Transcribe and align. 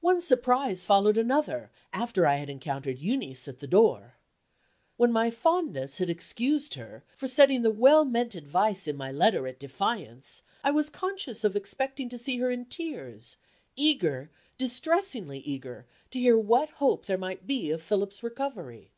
One 0.00 0.20
surprise 0.20 0.84
followed 0.84 1.16
another, 1.16 1.70
after 1.90 2.26
I 2.26 2.34
had 2.34 2.50
encountered 2.50 2.98
Euneece 2.98 3.48
at 3.48 3.60
the 3.60 3.66
door. 3.66 4.16
When 4.98 5.10
my 5.10 5.30
fondness 5.30 5.96
had 5.96 6.10
excused 6.10 6.74
her 6.74 7.02
for 7.16 7.26
setting 7.28 7.62
the 7.62 7.70
well 7.70 8.04
meant 8.04 8.34
advice 8.34 8.86
in 8.86 8.94
my 8.94 9.10
letter 9.10 9.46
at 9.48 9.58
defiance, 9.58 10.42
I 10.62 10.70
was 10.70 10.90
conscious 10.90 11.44
of 11.44 11.56
expecting 11.56 12.10
to 12.10 12.18
see 12.18 12.36
her 12.40 12.50
in 12.50 12.66
tears; 12.66 13.38
eager, 13.74 14.28
distressingly 14.58 15.38
eager, 15.38 15.86
to 16.10 16.18
hear 16.18 16.36
what 16.36 16.68
hope 16.72 17.06
there 17.06 17.16
might 17.16 17.46
be 17.46 17.70
of 17.70 17.80
Philip's 17.82 18.22
recovery. 18.22 18.90